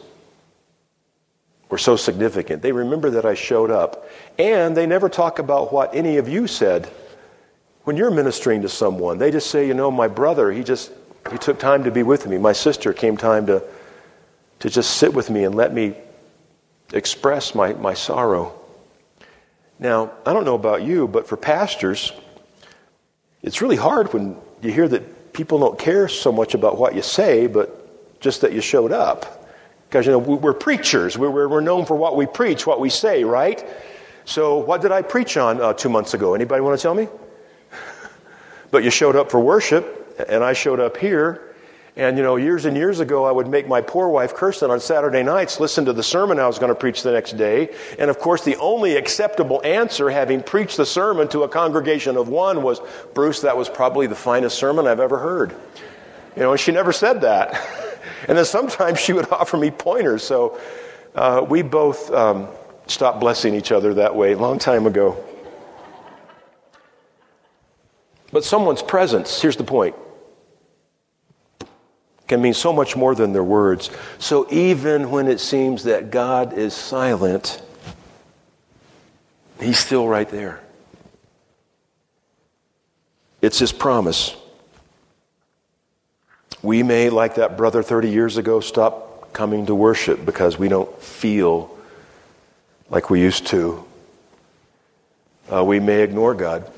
were 1.68 1.78
so 1.78 1.96
significant. 1.96 2.60
They 2.60 2.72
remember 2.72 3.10
that 3.10 3.24
I 3.24 3.34
showed 3.34 3.70
up. 3.70 4.06
And 4.38 4.76
they 4.76 4.86
never 4.86 5.08
talk 5.08 5.38
about 5.38 5.72
what 5.72 5.94
any 5.94 6.18
of 6.18 6.28
you 6.28 6.46
said 6.46 6.90
when 7.84 7.96
you're 7.96 8.10
ministering 8.10 8.62
to 8.62 8.68
someone. 8.68 9.18
They 9.18 9.30
just 9.30 9.50
say, 9.50 9.66
you 9.66 9.74
know, 9.74 9.90
my 9.90 10.08
brother, 10.08 10.52
he 10.52 10.62
just 10.62 10.92
he 11.30 11.38
took 11.38 11.58
time 11.58 11.84
to 11.84 11.90
be 11.90 12.02
with 12.02 12.26
me. 12.26 12.36
My 12.36 12.52
sister 12.52 12.92
came 12.92 13.16
time 13.16 13.46
to 13.46 13.62
to 14.60 14.70
just 14.70 14.96
sit 14.98 15.12
with 15.12 15.28
me 15.28 15.44
and 15.44 15.54
let 15.54 15.72
me 15.74 15.94
express 16.92 17.54
my, 17.54 17.72
my 17.72 17.94
sorrow. 17.94 18.52
Now, 19.80 20.12
I 20.24 20.32
don't 20.32 20.44
know 20.44 20.54
about 20.54 20.82
you, 20.82 21.08
but 21.08 21.26
for 21.26 21.36
pastors, 21.36 22.12
it's 23.42 23.60
really 23.60 23.76
hard 23.76 24.12
when 24.12 24.36
you 24.60 24.70
hear 24.70 24.86
that 24.86 25.32
people 25.32 25.58
don't 25.58 25.78
care 25.78 26.06
so 26.06 26.30
much 26.30 26.54
about 26.54 26.78
what 26.78 26.94
you 26.94 27.02
say, 27.02 27.48
but 27.48 27.81
just 28.22 28.40
that 28.40 28.52
you 28.52 28.62
showed 28.62 28.92
up. 28.92 29.50
Because, 29.88 30.06
you 30.06 30.12
know, 30.12 30.18
we're 30.18 30.54
preachers. 30.54 31.18
We're, 31.18 31.60
known 31.60 31.84
for 31.84 31.94
what 31.94 32.16
we 32.16 32.24
preach, 32.24 32.66
what 32.66 32.80
we 32.80 32.88
say, 32.88 33.24
right? 33.24 33.62
So, 34.24 34.56
what 34.56 34.80
did 34.80 34.90
I 34.90 35.02
preach 35.02 35.36
on 35.36 35.60
uh, 35.60 35.74
two 35.74 35.90
months 35.90 36.14
ago? 36.14 36.34
Anybody 36.34 36.62
want 36.62 36.78
to 36.78 36.82
tell 36.82 36.94
me? 36.94 37.08
but 38.70 38.84
you 38.84 38.90
showed 38.90 39.16
up 39.16 39.30
for 39.30 39.38
worship, 39.38 40.16
and 40.30 40.42
I 40.42 40.54
showed 40.54 40.80
up 40.80 40.96
here. 40.96 41.54
And, 41.94 42.16
you 42.16 42.22
know, 42.22 42.36
years 42.36 42.64
and 42.64 42.74
years 42.74 43.00
ago, 43.00 43.26
I 43.26 43.32
would 43.32 43.48
make 43.48 43.68
my 43.68 43.82
poor 43.82 44.08
wife, 44.08 44.34
Kirsten, 44.34 44.70
on 44.70 44.80
Saturday 44.80 45.22
nights 45.22 45.60
listen 45.60 45.84
to 45.84 45.92
the 45.92 46.02
sermon 46.02 46.38
I 46.38 46.46
was 46.46 46.58
going 46.58 46.70
to 46.70 46.74
preach 46.74 47.02
the 47.02 47.12
next 47.12 47.36
day. 47.36 47.74
And, 47.98 48.08
of 48.08 48.18
course, 48.18 48.44
the 48.44 48.56
only 48.56 48.96
acceptable 48.96 49.60
answer, 49.62 50.08
having 50.08 50.42
preached 50.42 50.78
the 50.78 50.86
sermon 50.86 51.28
to 51.28 51.42
a 51.42 51.48
congregation 51.48 52.16
of 52.16 52.28
one, 52.28 52.62
was, 52.62 52.80
Bruce, 53.12 53.42
that 53.42 53.58
was 53.58 53.68
probably 53.68 54.06
the 54.06 54.14
finest 54.14 54.56
sermon 54.56 54.86
I've 54.86 55.00
ever 55.00 55.18
heard. 55.18 55.54
You 56.34 56.42
know, 56.44 56.52
and 56.52 56.60
she 56.60 56.72
never 56.72 56.92
said 56.92 57.20
that. 57.20 57.60
and 58.28 58.38
then 58.38 58.44
sometimes 58.44 58.98
she 58.98 59.12
would 59.12 59.30
offer 59.32 59.56
me 59.56 59.70
pointers. 59.70 60.22
So 60.22 60.58
uh, 61.14 61.44
we 61.48 61.62
both 61.62 62.10
um, 62.12 62.48
stopped 62.86 63.20
blessing 63.20 63.54
each 63.54 63.72
other 63.72 63.94
that 63.94 64.14
way 64.14 64.32
a 64.32 64.38
long 64.38 64.58
time 64.58 64.86
ago. 64.86 65.22
But 68.32 68.44
someone's 68.44 68.82
presence, 68.82 69.40
here's 69.42 69.56
the 69.56 69.64
point 69.64 69.94
can 72.32 72.40
mean 72.40 72.54
so 72.54 72.72
much 72.72 72.96
more 72.96 73.14
than 73.14 73.34
their 73.34 73.44
words. 73.44 73.90
So 74.18 74.46
even 74.50 75.10
when 75.10 75.28
it 75.28 75.38
seems 75.38 75.84
that 75.84 76.10
God 76.10 76.54
is 76.54 76.72
silent, 76.72 77.60
He's 79.60 79.78
still 79.78 80.08
right 80.08 80.28
there. 80.30 80.60
It's 83.42 83.58
His 83.58 83.70
promise. 83.70 84.34
We 86.62 86.82
may, 86.82 87.10
like 87.10 87.34
that 87.36 87.56
brother 87.56 87.82
30 87.82 88.10
years 88.10 88.36
ago, 88.36 88.60
stop 88.60 89.32
coming 89.32 89.66
to 89.66 89.74
worship 89.74 90.24
because 90.24 90.58
we 90.58 90.68
don't 90.68 91.02
feel 91.02 91.76
like 92.88 93.10
we 93.10 93.20
used 93.20 93.46
to. 93.48 93.84
Uh, 95.52 95.64
we 95.64 95.80
may 95.80 96.02
ignore 96.02 96.34
God 96.34 96.70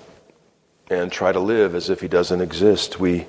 and 0.88 1.12
try 1.12 1.32
to 1.32 1.40
live 1.40 1.74
as 1.74 1.90
if 1.90 2.00
He 2.00 2.08
doesn't 2.08 2.40
exist. 2.40 2.98
We 2.98 3.26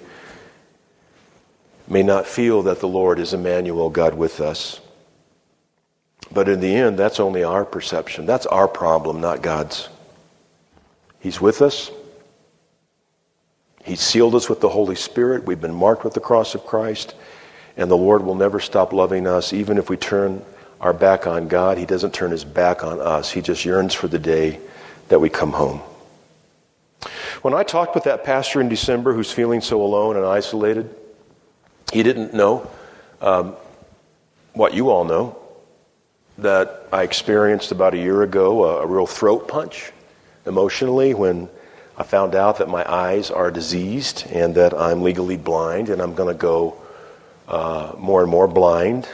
may 1.88 2.04
not 2.04 2.26
feel 2.26 2.62
that 2.64 2.80
the 2.80 2.88
Lord 2.88 3.20
is 3.20 3.34
Emmanuel, 3.34 3.90
God 3.90 4.14
with 4.14 4.40
us. 4.40 4.80
But 6.32 6.50
in 6.50 6.60
the 6.60 6.74
end, 6.74 6.98
that's 6.98 7.20
only 7.20 7.44
our 7.44 7.66
perception. 7.66 8.26
That's 8.26 8.46
our 8.46 8.68
problem, 8.68 9.22
not 9.22 9.42
God's. 9.42 9.90
He's 11.20 11.40
with 11.40 11.62
us. 11.62 11.92
He's 13.86 14.02
sealed 14.02 14.34
us 14.34 14.50
with 14.50 14.62
the 14.62 14.70
Holy 14.70 14.96
Spirit. 14.96 15.46
We've 15.46 15.62
been 15.62 15.74
marked 15.74 16.04
with 16.04 16.16
the 16.16 16.20
cross 16.20 16.56
of 16.56 16.66
Christ. 16.66 17.14
And 17.78 17.90
the 17.90 17.98
Lord 17.98 18.24
will 18.24 18.36
never 18.36 18.60
stop 18.60 18.92
loving 18.94 19.28
us, 19.28 19.54
even 19.54 19.78
if 19.78 19.90
we 19.90 19.96
turn 19.96 20.44
our 20.82 20.94
back 20.94 21.28
on 21.28 21.48
God. 21.48 21.78
He 21.78 21.86
doesn't 21.86 22.14
turn 22.14 22.32
his 22.32 22.44
back 22.44 22.84
on 22.84 23.00
us. 23.00 23.32
He 23.32 23.42
just 23.42 23.64
yearns 23.64 23.94
for 23.94 24.08
the 24.08 24.18
day 24.18 24.60
that 25.10 25.20
we 25.20 25.30
come 25.30 25.52
home. 25.52 25.82
When 27.44 27.54
I 27.54 27.62
talked 27.62 27.94
with 27.94 28.06
that 28.06 28.24
pastor 28.24 28.60
in 28.60 28.70
December 28.70 29.14
who's 29.14 29.32
feeling 29.32 29.62
so 29.62 29.84
alone 29.84 30.18
and 30.18 30.26
isolated, 30.26 30.90
he 31.94 32.02
didn't 32.02 32.34
know 32.34 32.68
um, 33.22 33.56
what 34.54 34.74
you 34.74 34.90
all 34.90 35.04
know 35.04 35.38
that 36.40 36.88
I 36.92 37.04
experienced 37.04 37.72
about 37.72 37.94
a 37.94 37.98
year 37.98 38.24
ago 38.24 38.66
a, 38.66 38.82
a 38.82 38.88
real 38.88 39.06
throat 39.06 39.48
punch 39.48 39.92
emotionally 40.48 41.14
when 41.14 41.50
I 41.98 42.04
found 42.04 42.36
out 42.36 42.58
that 42.58 42.68
my 42.68 42.84
eyes 42.92 43.32
are 43.32 43.52
diseased 43.52 44.28
and 44.32 44.56
that 44.56 44.74
I'm 44.74 45.02
legally 45.02 45.38
blind 45.38 45.90
and 45.90 46.02
I'm 46.02 46.14
going 46.14 46.34
to 46.34 46.40
go 46.40 46.82
uh, 47.48 47.94
more 47.98 48.22
and 48.22 48.30
more 48.30 48.48
blind 48.48 49.08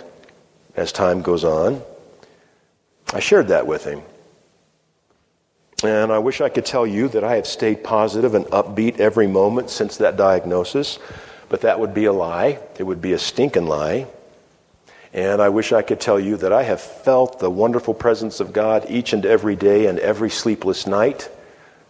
as 0.75 0.91
time 0.91 1.21
goes 1.21 1.43
on. 1.43 1.81
I 3.13 3.19
shared 3.19 3.49
that 3.49 3.67
with 3.67 3.83
him. 3.83 4.01
And 5.83 6.11
I 6.11 6.19
wish 6.19 6.41
I 6.41 6.49
could 6.49 6.65
tell 6.65 6.87
you 6.87 7.07
that 7.09 7.23
I 7.23 7.35
have 7.35 7.47
stayed 7.47 7.83
positive 7.83 8.35
and 8.35 8.45
upbeat 8.45 8.99
every 8.99 9.27
moment 9.27 9.69
since 9.69 9.97
that 9.97 10.17
diagnosis. 10.17 10.99
But 11.49 11.61
that 11.61 11.79
would 11.79 11.93
be 11.93 12.05
a 12.05 12.13
lie. 12.13 12.59
It 12.79 12.83
would 12.83 13.01
be 13.01 13.13
a 13.13 13.19
stinking 13.19 13.65
lie. 13.65 14.07
And 15.13 15.41
I 15.41 15.49
wish 15.49 15.71
I 15.71 15.81
could 15.81 15.99
tell 15.99 16.19
you 16.19 16.37
that 16.37 16.53
I 16.53 16.63
have 16.63 16.79
felt 16.79 17.39
the 17.39 17.49
wonderful 17.49 17.93
presence 17.93 18.39
of 18.39 18.53
God 18.53 18.85
each 18.89 19.11
and 19.11 19.25
every 19.25 19.55
day 19.55 19.87
and 19.87 19.99
every 19.99 20.29
sleepless 20.29 20.87
night 20.87 21.29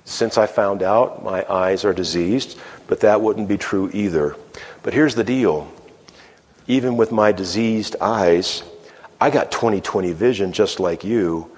since 0.05 0.37
I 0.37 0.45
found 0.45 0.83
out 0.83 1.23
my 1.23 1.45
eyes 1.49 1.85
are 1.85 1.93
diseased, 1.93 2.57
but 2.87 3.01
that 3.01 3.21
wouldn't 3.21 3.47
be 3.47 3.57
true 3.57 3.89
either. 3.93 4.35
But 4.83 4.93
here's 4.93 5.15
the 5.15 5.23
deal 5.23 5.71
even 6.67 6.95
with 6.95 7.11
my 7.11 7.31
diseased 7.31 7.95
eyes, 7.99 8.63
I 9.19 9.29
got 9.29 9.51
20 9.51 9.81
20 9.81 10.13
vision 10.13 10.53
just 10.53 10.79
like 10.79 11.03
you. 11.03 11.51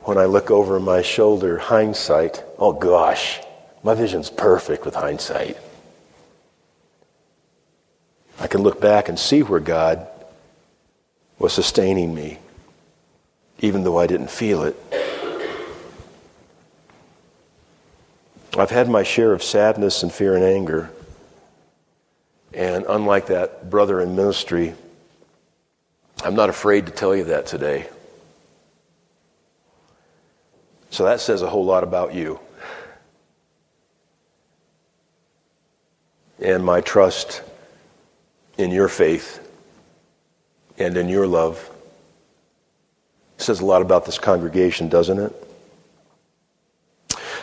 When 0.00 0.18
I 0.18 0.26
look 0.26 0.50
over 0.50 0.78
my 0.78 1.02
shoulder, 1.02 1.58
hindsight, 1.58 2.42
oh 2.58 2.72
gosh, 2.72 3.40
my 3.82 3.94
vision's 3.94 4.30
perfect 4.30 4.84
with 4.84 4.94
hindsight. 4.94 5.58
I 8.38 8.46
can 8.46 8.62
look 8.62 8.80
back 8.80 9.08
and 9.08 9.18
see 9.18 9.42
where 9.42 9.60
God 9.60 10.06
was 11.38 11.52
sustaining 11.52 12.14
me, 12.14 12.38
even 13.60 13.82
though 13.84 13.98
I 13.98 14.06
didn't 14.06 14.30
feel 14.30 14.62
it. 14.62 14.76
I've 18.58 18.70
had 18.70 18.88
my 18.88 19.02
share 19.02 19.32
of 19.32 19.42
sadness 19.42 20.02
and 20.02 20.12
fear 20.12 20.34
and 20.34 20.44
anger. 20.44 20.90
And 22.54 22.86
unlike 22.88 23.26
that 23.26 23.68
brother 23.68 24.00
in 24.00 24.16
ministry, 24.16 24.74
I'm 26.24 26.34
not 26.34 26.48
afraid 26.48 26.86
to 26.86 26.92
tell 26.92 27.14
you 27.14 27.24
that 27.24 27.46
today. 27.46 27.88
So 30.90 31.04
that 31.04 31.20
says 31.20 31.42
a 31.42 31.48
whole 31.48 31.64
lot 31.64 31.84
about 31.84 32.14
you. 32.14 32.40
And 36.38 36.64
my 36.64 36.80
trust 36.80 37.42
in 38.56 38.70
your 38.70 38.88
faith 38.88 39.42
and 40.78 40.96
in 40.96 41.08
your 41.08 41.26
love. 41.26 41.70
Says 43.38 43.60
a 43.60 43.66
lot 43.66 43.82
about 43.82 44.06
this 44.06 44.18
congregation, 44.18 44.88
doesn't 44.88 45.18
it? 45.18 45.45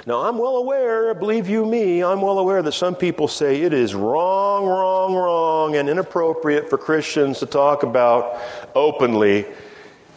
Now, 0.06 0.22
I'm 0.28 0.38
well 0.38 0.58
aware, 0.58 1.14
believe 1.14 1.48
you 1.48 1.66
me, 1.66 2.04
I'm 2.04 2.22
well 2.22 2.40
aware 2.40 2.62
that 2.62 2.74
some 2.74 2.96
people 2.96 3.28
say 3.28 3.62
it 3.62 3.74
is 3.74 3.96
wrong, 3.96 4.66
wrong, 4.66 5.16
wrong, 5.16 5.76
and 5.78 5.88
inappropriate 5.88 6.70
for 6.70 6.78
Christians 6.78 7.40
to 7.40 7.46
talk 7.46 7.84
about 7.84 8.42
openly 8.76 9.46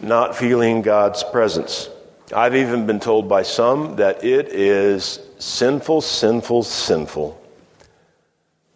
not 0.01 0.37
feeling 0.37 0.83
God's 0.83 1.23
presence. 1.25 1.89
I've 2.35 2.57
even 2.57 2.87
been 2.87 2.99
told 2.99 3.29
by 3.29 3.43
some 3.43 3.97
that 3.97 4.25
it 4.25 4.49
is 4.49 5.21
sinful, 5.39 6.01
sinful, 6.01 6.65
sinful 6.65 7.41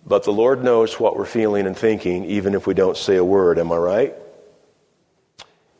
but 0.06 0.24
the 0.24 0.32
Lord 0.32 0.64
knows 0.64 0.98
what 0.98 1.16
we're 1.16 1.24
feeling 1.24 1.66
and 1.66 1.76
thinking, 1.76 2.24
even 2.24 2.54
if 2.54 2.66
we 2.66 2.74
don't 2.74 2.96
say 2.96 3.16
a 3.16 3.24
word. 3.24 3.58
Am 3.58 3.70
I 3.70 3.76
right? 3.76 4.14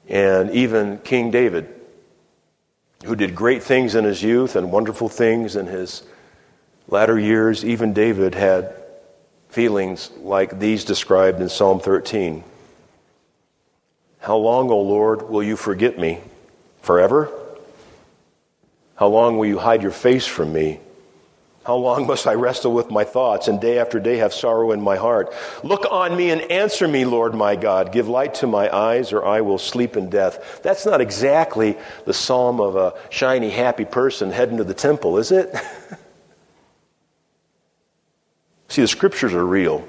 And 0.09 0.51
even 0.51 0.99
King 0.99 1.31
David, 1.31 1.69
who 3.05 3.17
did 3.17 3.35
great 3.35 3.63
things 3.63 3.95
in 3.95 4.05
his 4.05 4.23
youth 4.23 4.57
and 4.57 4.71
wonderful 4.71 5.09
things 5.09 5.57
in 5.57 5.67
his 5.67 6.03
latter 6.89 7.19
years, 7.19 7.65
even 7.65 7.93
David 7.93 8.35
had 8.35 8.75
feelings 9.49 10.11
like 10.19 10.59
these 10.59 10.85
described 10.85 11.41
in 11.41 11.49
Psalm 11.49 11.81
13. 11.81 12.45
How 14.21 14.37
long, 14.37 14.71
O 14.71 14.81
Lord, 14.81 15.29
will 15.29 15.43
you 15.43 15.57
forget 15.57 15.99
me? 15.99 16.21
Forever? 16.83 17.31
How 18.97 19.07
long 19.09 19.39
will 19.39 19.47
you 19.47 19.59
hide 19.59 19.83
your 19.83 19.93
face 19.93 20.27
from 20.27 20.53
me? 20.53 20.81
How 21.71 21.77
long 21.77 22.09
must 22.09 22.27
I 22.27 22.35
wrestle 22.35 22.73
with 22.73 22.91
my 22.91 23.05
thoughts 23.05 23.47
and 23.47 23.61
day 23.61 23.79
after 23.79 24.01
day 24.01 24.17
have 24.17 24.35
sorrow 24.35 24.73
in 24.73 24.81
my 24.81 24.97
heart? 24.97 25.33
Look 25.63 25.87
on 25.89 26.17
me 26.17 26.31
and 26.31 26.41
answer 26.51 26.89
me, 26.89 27.05
Lord 27.05 27.33
my 27.33 27.55
God. 27.55 27.93
Give 27.93 28.09
light 28.09 28.35
to 28.35 28.49
my 28.49 28.77
eyes, 28.77 29.13
or 29.13 29.25
I 29.25 29.43
will 29.43 29.57
sleep 29.57 29.97
in 29.97 30.11
death. 30.11 30.63
That's 30.65 30.85
not 30.85 31.01
exactly 31.01 31.79
the 32.07 32.13
psalm 32.13 32.61
of 32.61 32.75
a 32.75 32.95
shiny, 33.09 33.51
happy 33.51 33.85
person 33.85 34.33
heading 34.33 34.57
to 34.57 34.65
the 34.65 34.75
temple, 34.75 35.19
is 35.19 35.31
it? 35.31 35.55
See, 38.69 38.83
the 38.83 38.89
scriptures 38.89 39.33
are 39.33 39.47
real. 39.47 39.87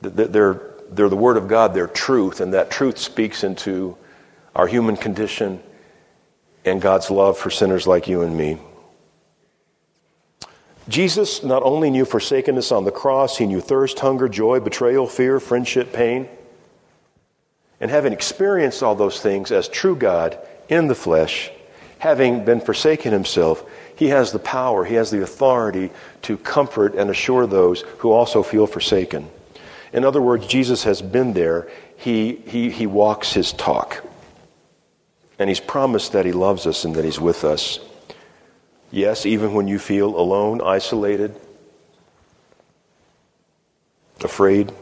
They're, 0.00 0.62
they're 0.88 1.10
the 1.10 1.14
Word 1.14 1.36
of 1.36 1.46
God, 1.46 1.74
they're 1.74 1.88
truth, 1.88 2.40
and 2.40 2.54
that 2.54 2.70
truth 2.70 2.96
speaks 2.96 3.44
into 3.44 3.98
our 4.56 4.66
human 4.66 4.96
condition 4.96 5.60
and 6.64 6.80
God's 6.80 7.10
love 7.10 7.36
for 7.36 7.50
sinners 7.50 7.86
like 7.86 8.08
you 8.08 8.22
and 8.22 8.34
me. 8.34 8.56
Jesus 10.88 11.42
not 11.44 11.62
only 11.62 11.90
knew 11.90 12.06
forsakenness 12.06 12.72
on 12.72 12.84
the 12.84 12.90
cross, 12.90 13.36
he 13.36 13.46
knew 13.46 13.60
thirst, 13.60 13.98
hunger, 14.00 14.28
joy, 14.28 14.58
betrayal, 14.58 15.06
fear, 15.06 15.38
friendship, 15.38 15.92
pain. 15.92 16.28
And 17.80 17.90
having 17.90 18.12
experienced 18.12 18.82
all 18.82 18.94
those 18.94 19.20
things 19.20 19.52
as 19.52 19.68
true 19.68 19.94
God 19.94 20.38
in 20.68 20.88
the 20.88 20.94
flesh, 20.94 21.50
having 21.98 22.44
been 22.44 22.60
forsaken 22.60 23.12
himself, 23.12 23.64
he 23.96 24.08
has 24.08 24.32
the 24.32 24.38
power, 24.38 24.84
he 24.84 24.94
has 24.94 25.10
the 25.10 25.22
authority 25.22 25.90
to 26.22 26.38
comfort 26.38 26.94
and 26.94 27.10
assure 27.10 27.46
those 27.46 27.82
who 27.98 28.10
also 28.10 28.42
feel 28.42 28.66
forsaken. 28.66 29.28
In 29.92 30.04
other 30.04 30.22
words, 30.22 30.46
Jesus 30.46 30.84
has 30.84 31.02
been 31.02 31.32
there. 31.32 31.68
He, 31.96 32.36
he, 32.46 32.70
he 32.70 32.86
walks 32.86 33.32
his 33.32 33.52
talk. 33.52 34.04
And 35.38 35.48
he's 35.48 35.60
promised 35.60 36.12
that 36.12 36.26
he 36.26 36.32
loves 36.32 36.66
us 36.66 36.84
and 36.84 36.94
that 36.94 37.04
he's 37.04 37.20
with 37.20 37.44
us. 37.44 37.80
Yes, 38.90 39.26
even 39.26 39.52
when 39.52 39.68
you 39.68 39.78
feel 39.78 40.16
alone, 40.16 40.60
isolated. 40.62 41.34
afraid. 44.24 44.72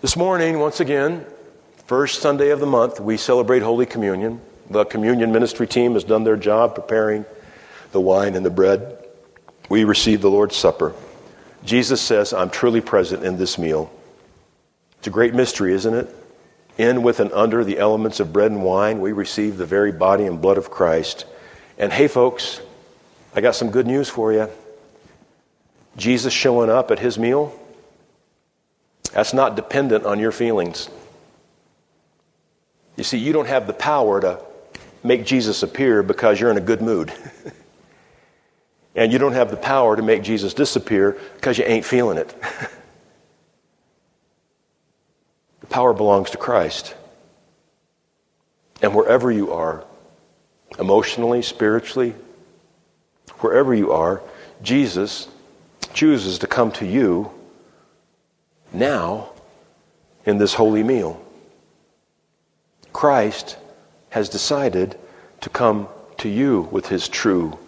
This 0.00 0.16
morning, 0.16 0.58
once 0.58 0.80
again, 0.80 1.24
first 1.86 2.20
Sunday 2.20 2.50
of 2.50 2.60
the 2.60 2.66
month, 2.66 2.98
we 2.98 3.16
celebrate 3.16 3.62
Holy 3.62 3.86
Communion. 3.86 4.40
The 4.70 4.84
communion 4.84 5.32
ministry 5.32 5.66
team 5.66 5.94
has 5.94 6.04
done 6.04 6.24
their 6.24 6.36
job 6.36 6.74
preparing 6.74 7.24
the 7.92 8.00
wine 8.00 8.34
and 8.34 8.44
the 8.44 8.50
bread. 8.50 8.98
We 9.68 9.84
receive 9.84 10.20
the 10.20 10.30
Lord's 10.30 10.56
Supper. 10.56 10.94
Jesus 11.64 12.00
says, 12.00 12.32
I'm 12.32 12.50
truly 12.50 12.80
present 12.80 13.24
in 13.24 13.38
this 13.38 13.56
meal. 13.56 13.90
It's 14.98 15.06
a 15.06 15.10
great 15.10 15.34
mystery, 15.34 15.72
isn't 15.74 15.94
it? 15.94 16.14
In 16.76 17.02
with 17.02 17.20
and 17.20 17.32
under 17.32 17.64
the 17.64 17.78
elements 17.78 18.20
of 18.20 18.32
bread 18.32 18.50
and 18.50 18.62
wine, 18.62 19.00
we 19.00 19.12
receive 19.12 19.56
the 19.56 19.66
very 19.66 19.92
body 19.92 20.26
and 20.26 20.40
blood 20.40 20.58
of 20.58 20.70
Christ. 20.70 21.24
And 21.78 21.92
hey, 21.92 22.08
folks, 22.08 22.60
I 23.34 23.40
got 23.40 23.54
some 23.54 23.70
good 23.70 23.86
news 23.86 24.08
for 24.08 24.32
you. 24.32 24.48
Jesus 25.96 26.32
showing 26.32 26.68
up 26.70 26.90
at 26.90 26.98
his 26.98 27.18
meal, 27.18 27.56
that's 29.12 29.32
not 29.32 29.54
dependent 29.56 30.04
on 30.04 30.18
your 30.18 30.32
feelings. 30.32 30.88
You 32.96 33.04
see, 33.04 33.18
you 33.18 33.32
don't 33.32 33.46
have 33.46 33.68
the 33.68 33.72
power 33.72 34.20
to 34.20 34.40
make 35.04 35.24
Jesus 35.24 35.62
appear 35.62 36.02
because 36.02 36.40
you're 36.40 36.50
in 36.50 36.56
a 36.56 36.62
good 36.62 36.82
mood. 36.82 37.12
and 38.96 39.12
you 39.12 39.18
don't 39.20 39.34
have 39.34 39.52
the 39.52 39.56
power 39.56 39.94
to 39.94 40.02
make 40.02 40.22
Jesus 40.22 40.54
disappear 40.54 41.16
because 41.36 41.58
you 41.58 41.64
ain't 41.64 41.84
feeling 41.84 42.18
it. 42.18 42.28
the 45.60 45.66
power 45.68 45.92
belongs 45.92 46.30
to 46.30 46.38
Christ. 46.38 46.96
And 48.82 48.94
wherever 48.94 49.30
you 49.30 49.52
are, 49.52 49.84
emotionally, 50.78 51.42
spiritually, 51.42 52.14
wherever 53.40 53.74
you 53.74 53.92
are, 53.92 54.20
Jesus 54.62 55.28
chooses 55.94 56.38
to 56.40 56.46
come 56.46 56.72
to 56.72 56.86
you 56.86 57.30
now 58.72 59.30
in 60.24 60.38
this 60.38 60.54
holy 60.54 60.82
meal. 60.82 61.20
Christ 62.92 63.56
has 64.10 64.28
decided 64.28 64.98
to 65.40 65.48
come 65.48 65.88
to 66.18 66.28
you 66.28 66.62
with 66.70 66.88
his 66.88 67.08
true, 67.08 67.58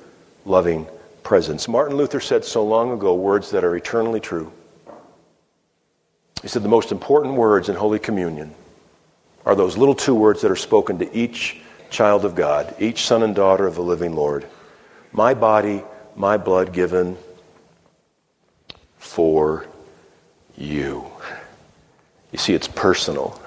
loving 0.44 0.86
presence. 1.22 1.68
Martin 1.68 1.96
Luther 1.96 2.20
said 2.20 2.44
so 2.44 2.64
long 2.64 2.92
ago 2.92 3.14
words 3.14 3.50
that 3.50 3.64
are 3.64 3.76
eternally 3.76 4.20
true. 4.20 4.52
He 6.42 6.48
said 6.48 6.62
the 6.62 6.68
most 6.68 6.90
important 6.90 7.34
words 7.34 7.68
in 7.68 7.76
Holy 7.76 7.98
Communion 7.98 8.54
are 9.44 9.54
those 9.54 9.76
little 9.76 9.94
two 9.94 10.14
words 10.14 10.42
that 10.42 10.50
are 10.50 10.56
spoken 10.56 10.98
to 10.98 11.16
each 11.16 11.60
child 11.90 12.24
of 12.24 12.34
God, 12.34 12.74
each 12.78 13.06
son 13.06 13.22
and 13.22 13.34
daughter 13.34 13.66
of 13.66 13.74
the 13.74 13.82
living 13.82 14.14
Lord. 14.14 14.46
My 15.12 15.34
body, 15.34 15.82
my 16.16 16.36
blood 16.36 16.72
given 16.72 17.16
for 18.98 19.66
you. 20.56 21.06
You 22.32 22.38
see, 22.38 22.54
it's 22.54 22.68
personal. 22.68 23.40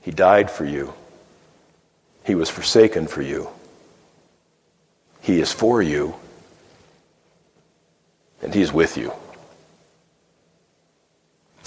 He 0.00 0.10
died 0.10 0.50
for 0.50 0.64
you. 0.64 0.94
He 2.24 2.34
was 2.34 2.50
forsaken 2.50 3.06
for 3.06 3.22
you. 3.22 3.48
He 5.20 5.40
is 5.40 5.52
for 5.52 5.82
you. 5.82 6.14
And 8.42 8.54
He 8.54 8.62
is 8.62 8.72
with 8.72 8.96
you. 8.96 9.12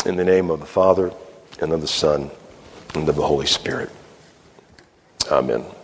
In 0.05 0.15
the 0.15 0.23
name 0.23 0.49
of 0.49 0.59
the 0.59 0.65
Father, 0.65 1.11
and 1.59 1.71
of 1.71 1.81
the 1.81 1.87
Son, 1.87 2.31
and 2.95 3.07
of 3.07 3.15
the 3.15 3.21
Holy 3.21 3.45
Spirit. 3.45 3.89
Amen. 5.31 5.80